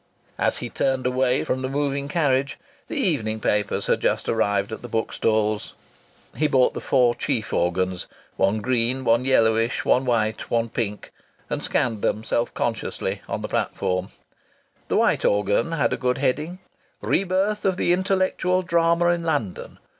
As 0.39 0.57
he 0.57 0.67
turned 0.71 1.05
away 1.05 1.43
from 1.43 1.61
the 1.61 1.69
moving 1.69 2.07
carriage 2.07 2.57
the 2.87 2.97
evening 2.97 3.39
papers 3.39 3.85
had 3.85 4.01
just 4.01 4.27
arrived 4.27 4.71
at 4.71 4.81
the 4.81 4.87
bookstalls. 4.87 5.75
He 6.35 6.47
bought 6.47 6.73
the 6.73 6.81
four 6.81 7.13
chief 7.13 7.53
organs 7.53 8.07
one 8.35 8.61
green, 8.61 9.03
one 9.05 9.25
yellowish, 9.25 9.85
one 9.85 10.05
white, 10.05 10.49
one 10.49 10.69
pink 10.69 11.11
and 11.51 11.61
scanned 11.63 12.01
them 12.01 12.23
self 12.23 12.51
consciously 12.55 13.21
on 13.29 13.43
the 13.43 13.47
platform. 13.47 14.07
The 14.87 14.97
white 14.97 15.23
organ 15.23 15.73
had 15.73 15.93
a 15.93 15.97
good 15.97 16.17
heading: 16.17 16.57
"Re 17.03 17.23
birth 17.23 17.63
of 17.63 17.77
the 17.77 17.93
intellectual 17.93 18.63
drama 18.63 19.09
in 19.09 19.21
London. 19.23 19.77